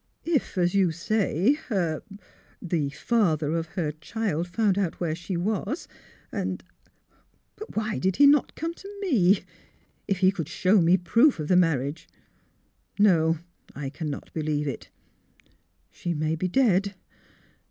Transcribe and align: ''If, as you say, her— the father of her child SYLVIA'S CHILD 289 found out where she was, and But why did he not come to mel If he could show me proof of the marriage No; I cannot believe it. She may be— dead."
''If, 0.35 0.57
as 0.57 0.73
you 0.73 0.89
say, 0.91 1.53
her— 1.67 2.01
the 2.59 2.89
father 2.89 3.53
of 3.55 3.67
her 3.77 3.91
child 3.91 4.47
SYLVIA'S 4.47 4.47
CHILD 4.47 4.55
289 4.73 4.73
found 4.73 4.77
out 4.95 4.99
where 4.99 5.13
she 5.13 5.37
was, 5.37 5.87
and 6.31 6.63
But 7.55 7.75
why 7.77 7.99
did 7.99 8.15
he 8.15 8.25
not 8.25 8.55
come 8.55 8.73
to 8.73 8.89
mel 8.99 9.43
If 10.07 10.17
he 10.17 10.31
could 10.31 10.49
show 10.49 10.81
me 10.81 10.97
proof 10.97 11.39
of 11.39 11.49
the 11.49 11.55
marriage 11.55 12.09
No; 12.97 13.37
I 13.75 13.91
cannot 13.91 14.33
believe 14.33 14.67
it. 14.67 14.89
She 15.91 16.15
may 16.15 16.35
be— 16.35 16.47
dead." 16.47 16.95